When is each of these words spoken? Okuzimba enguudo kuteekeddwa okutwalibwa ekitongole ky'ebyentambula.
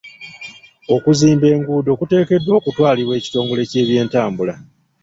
Okuzimba 0.95 1.45
enguudo 1.55 1.91
kuteekeddwa 1.99 2.53
okutwalibwa 2.59 3.13
ekitongole 3.19 3.61
ky'ebyentambula. 3.71 4.53